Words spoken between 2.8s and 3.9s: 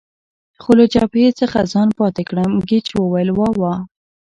وویل: وا وا.